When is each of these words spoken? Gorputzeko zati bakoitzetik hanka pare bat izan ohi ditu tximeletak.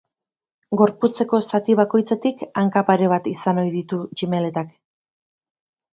Gorputzeko 0.81 1.39
zati 1.57 1.75
bakoitzetik 1.81 2.41
hanka 2.63 2.85
pare 2.89 3.13
bat 3.15 3.31
izan 3.35 3.63
ohi 3.65 3.73
ditu 3.79 4.03
tximeletak. 4.15 4.77